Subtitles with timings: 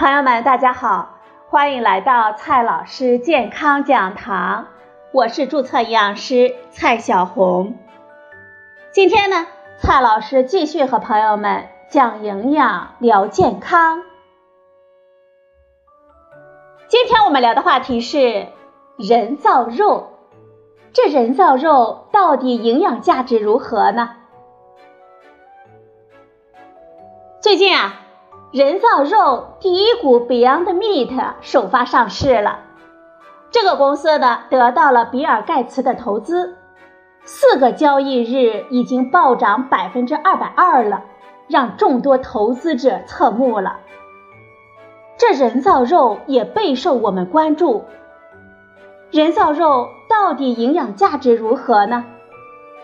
[0.00, 1.18] 朋友们，大家好，
[1.50, 4.68] 欢迎来到蔡老师健康讲堂，
[5.12, 7.76] 我是注册营养师蔡小红。
[8.92, 9.46] 今天呢，
[9.78, 14.02] 蔡老师继续和朋友们讲营养、聊健康。
[16.88, 18.46] 今天我们聊的话题是
[18.96, 20.14] 人造肉，
[20.94, 24.16] 这人造肉到底营养价值如何呢？
[27.42, 27.99] 最近啊。
[28.52, 32.58] 人造肉第一股 Beyond Meat 首发上市了，
[33.52, 36.56] 这个公司呢得到了比尔盖茨的投资，
[37.22, 41.04] 四个交易日已经暴涨百分之二百二了，
[41.46, 43.78] 让众多投资者侧目了。
[45.16, 47.84] 这人造肉也备受我们关注，
[49.12, 52.04] 人造肉到底营养价值如何呢？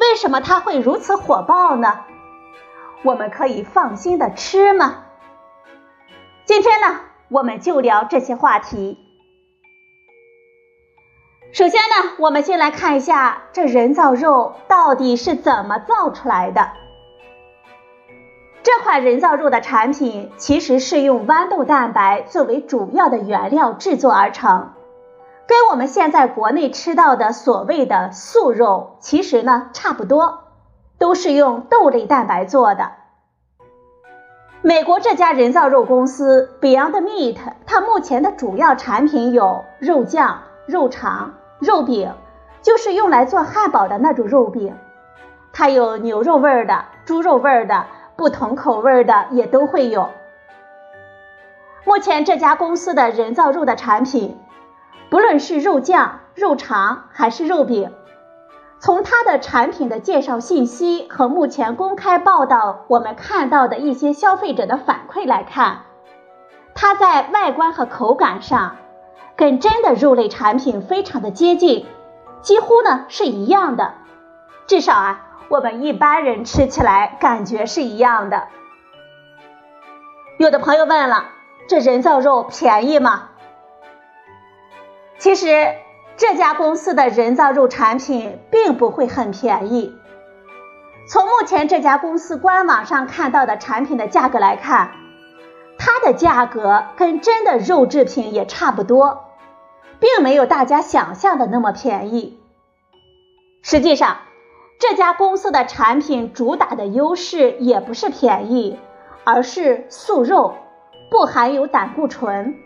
[0.00, 2.00] 为什么它会如此火爆呢？
[3.02, 5.04] 我们可以放心的吃吗？
[6.50, 8.98] 今天呢，我们就聊这些话题。
[11.52, 16.72] 首先呢，我们先来看一下这人造肉到底是怎么造出来的。
[18.64, 24.72] 这款人造肉的产品其实是用豌豆蛋白作为主要的原料制作而成，
[25.46, 30.40] 跟我们现在国内吃到的所谓的素肉其实呢差不多，
[30.98, 32.94] 都是用豆类蛋白做的。
[34.62, 42.12] 美国这家人造肉公司 Beyond Meat，它目前的主要产品有肉酱、肉肠、肉饼，
[42.60, 44.76] 就是用来做汉堡的那种肉饼。
[45.50, 50.10] 它有牛肉味的、猪肉味的，不同口味的也都会有。
[51.86, 54.38] 目前这家公司的人造肉的产品，
[55.08, 57.90] 不论是肉酱、肉肠还是肉饼。
[58.80, 65.82] 从它的产品的介绍信息和目前公开报道，我们看到的一些消费者的反馈来看，
[66.74, 68.76] 它在外观和口感上
[69.36, 71.86] 跟真的肉类产品非常的接近，
[72.40, 73.92] 几乎呢是一样的。
[74.66, 78.48] 至少啊，我们一般人吃起来感觉是一样的。
[80.38, 81.26] 有的朋友问了，
[81.68, 83.28] 这人造肉便宜吗？
[85.18, 85.74] 其实。
[86.20, 89.96] 这家公司的人造肉产品并不会很便宜。
[91.08, 94.92] 从目前这家公司官网上看到的产品的价格来看，
[95.78, 99.30] 它的价格跟真的肉制品也差不多，
[99.98, 102.38] 并没有大家想象的那么便宜。
[103.62, 104.18] 实际上，
[104.78, 108.78] 这家公司的产品主打的优势也不是便宜，
[109.24, 110.54] 而是素肉，
[111.10, 112.56] 不含有胆固醇。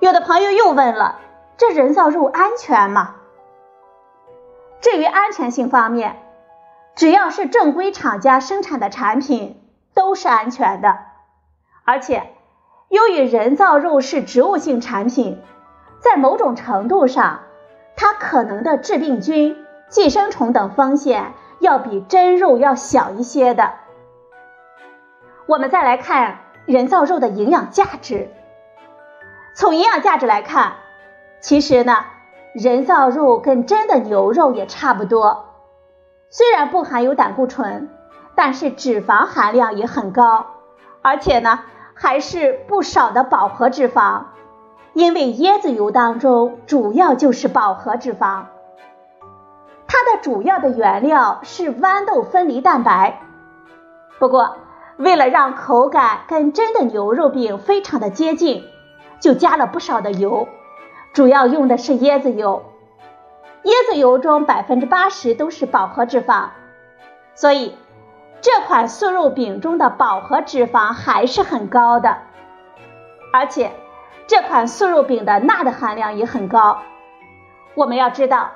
[0.00, 1.20] 有的朋友又问了。
[1.56, 3.14] 这人造肉安全吗？
[4.80, 6.16] 至于安全性方面，
[6.96, 9.62] 只要是正规厂家生产的产品
[9.94, 10.98] 都是安全的。
[11.84, 12.34] 而且，
[12.88, 15.40] 由于人造肉是植物性产品，
[16.00, 17.42] 在某种程度上，
[17.96, 23.74] 它可能的致病菌、寄生虫等风险要比真肉要小一些的。
[25.46, 28.30] 我们再来看人造肉的营养价值，
[29.54, 30.72] 从营养价值来看。
[31.44, 32.06] 其实呢，
[32.54, 35.44] 人造肉跟真的牛肉也差不多，
[36.30, 37.90] 虽然不含有胆固醇，
[38.34, 40.46] 但是脂肪含量也很高，
[41.02, 41.60] 而且呢
[41.92, 44.22] 还是不少的饱和脂肪，
[44.94, 48.44] 因为椰子油当中主要就是饱和脂肪，
[49.86, 53.20] 它的主要的原料是豌豆分离蛋白。
[54.18, 54.56] 不过
[54.96, 58.64] 为了让口感跟真的牛肉饼非常的接近，
[59.20, 60.48] 就加了不少的油。
[61.14, 62.64] 主要用的是椰子油，
[63.62, 66.48] 椰子油中百分之八十都是饱和脂肪，
[67.36, 67.76] 所以
[68.40, 72.18] 这款素肉饼中的饱和脂肪还是很高的，
[73.32, 73.70] 而且
[74.26, 76.78] 这款素肉饼的钠的含量也很高。
[77.76, 78.50] 我们要知道，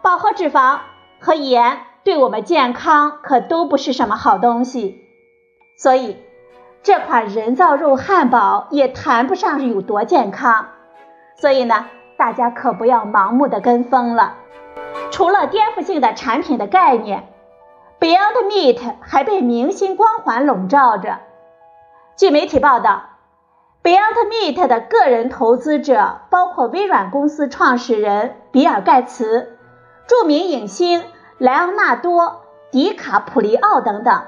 [0.00, 0.78] 饱和脂肪
[1.18, 5.02] 和盐对我们健康可都不是什么好东西，
[5.76, 6.16] 所以
[6.84, 10.68] 这款人造肉汉堡也谈不上有多健康。
[11.40, 11.86] 所以呢，
[12.16, 14.34] 大家可不要盲目的跟风了。
[15.12, 17.28] 除了颠覆性的产品的概念
[18.00, 21.20] ，Beyond Meat 还被明星光环笼罩着。
[22.16, 23.02] 据媒体报道
[23.84, 29.56] ，Beyond Meat 的个人投资者包括微软公司创始人比尔盖茨、
[30.08, 31.04] 著名影星
[31.38, 32.22] 莱昂纳多·
[32.72, 34.22] 迪卡普里奥等等。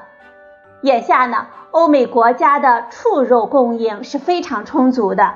[0.82, 5.34] 眼下呢，欧美国家的畜肉供应是非常充足的。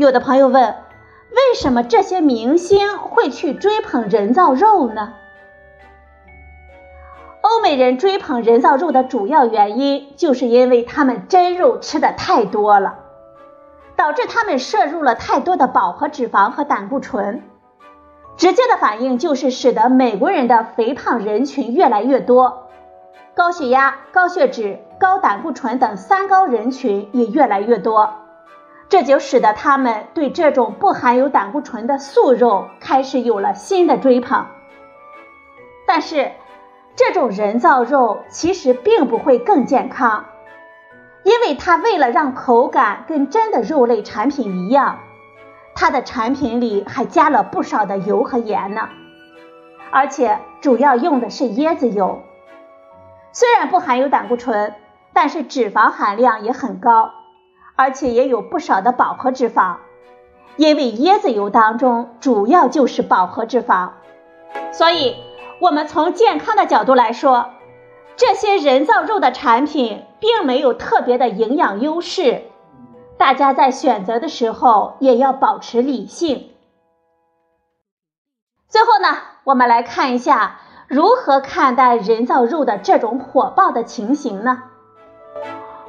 [0.00, 0.76] 有的朋友问，
[1.28, 5.12] 为什么这些明星会去追捧人造肉呢？
[7.42, 12.94] 欧美人追捧人造肉的主要原因，就是因为他们真肉吃的太多了，
[13.94, 17.42] 导致他们摄入了太多的饱和脂肪和胆固醇。
[18.38, 22.70] 直接的反应就是使得美国人的肥胖人群越来越多，
[23.34, 28.14] 高血压、高血脂、高胆固醇等三高人群也越来越多，
[28.90, 34.46] 这就使得他们对这种不含有胆固醇的素肉开始有了新的追捧。
[35.86, 36.32] 但是，
[36.96, 40.26] 这种人造肉其实并不会更健康，
[41.22, 44.98] 因为它为了让口感跟真的肉类产品一样。
[45.74, 48.88] 它的产品里还加了不少的油和盐呢，
[49.90, 52.22] 而且主要用的是椰子油。
[53.32, 54.74] 虽然不含有胆固醇，
[55.12, 57.12] 但是脂肪含量也很高，
[57.80, 59.76] 而且也有不少的饱和脂肪。
[60.56, 63.92] 因为椰子油当中主要就是饱和脂肪，
[64.70, 65.16] 所以
[65.60, 67.46] 我们从健康的角度来说，
[68.16, 72.42] 这些人造肉的产品并没有特别的营养优势。
[73.16, 76.50] 大家在选择的时候也要保持理性。
[78.68, 84.64] 最后呢，我们来看一下如何看待人造肉的这种火爆的情形呢？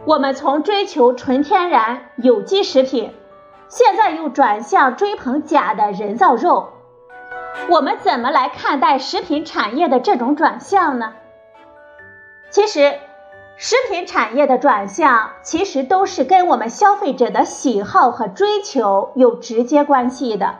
[0.05, 3.13] 我们从追求纯天然有机食品，
[3.67, 6.69] 现在又转向追捧假的人造肉，
[7.69, 11.13] 我们怎么来看待食品产业的这种转向呢？
[12.49, 12.93] 其实。
[13.57, 20.55] 食品产业的转向，其实都是跟我们消费者的喜好和追求有直接关系的。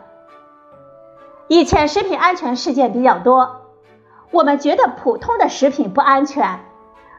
[1.48, 3.62] 以前食品安全事件比较多，
[4.30, 6.60] 我们觉得普通的食品不安全，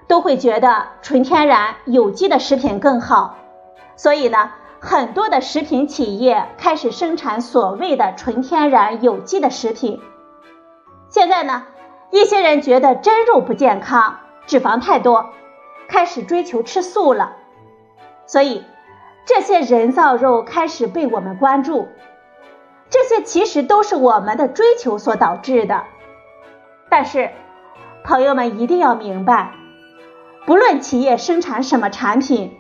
[0.06, 3.36] 都会觉得纯天然有机的食品更好，
[3.96, 4.50] 所以呢，
[4.80, 10.00] 很多的食品企业开始生产所谓的纯天然有机的食品。
[11.08, 11.64] 现在呢，
[12.10, 15.30] 一些人觉得真肉不健康，脂肪太多。
[15.88, 17.32] 开始追求吃素了，
[18.24, 18.64] 所以
[19.26, 21.88] 这些人造肉开始被我们关注。
[22.88, 25.84] 这些其实都是我们的追求所导致的。
[26.88, 27.30] 但是，
[28.04, 29.52] 朋友们一定要明白，
[30.44, 32.56] 不论企业生产什么产品，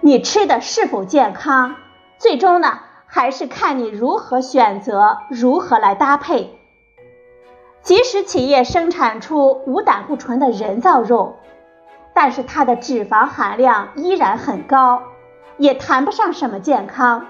[0.00, 1.76] 你吃的是否健康，
[2.18, 6.58] 最终呢还是看你如何选择，如何来搭配。
[7.82, 11.36] 即使企业生产出无胆固醇的人造肉。
[12.12, 15.04] 但是它的脂肪含量依然很高，
[15.58, 17.28] 也谈不上什么健康。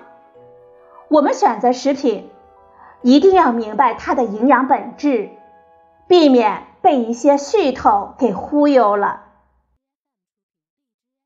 [1.08, 2.30] 我们选择食品，
[3.02, 5.30] 一定要明白它的营养本质，
[6.08, 9.24] 避免被一些噱头给忽悠了。